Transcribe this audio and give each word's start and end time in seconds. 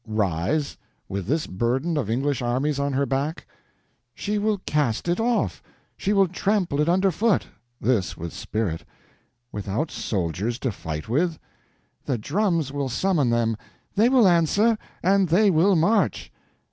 "Rise?—with 0.07 1.27
this 1.27 1.45
burden 1.45 1.95
of 1.95 2.09
English 2.09 2.41
armies 2.41 2.79
on 2.79 2.91
her 2.93 3.05
back!" 3.05 3.45
"She 4.15 4.39
will 4.39 4.57
cast 4.65 5.07
it 5.07 5.19
off; 5.19 5.61
she 5.95 6.11
will 6.11 6.27
trample 6.27 6.81
it 6.81 6.89
under 6.89 7.11
foot!" 7.11 7.45
This 7.79 8.17
with 8.17 8.33
spirit. 8.33 8.83
"Without 9.51 9.91
soldiers 9.91 10.57
to 10.57 10.71
fight 10.71 11.07
with?" 11.07 11.37
"The 12.05 12.17
drums 12.17 12.73
will 12.73 12.89
summon 12.89 13.29
them. 13.29 13.55
They 13.93 14.09
will 14.09 14.27
answer, 14.27 14.75
and 15.03 15.29
they 15.29 15.51
will 15.51 15.75
march." 15.75 16.31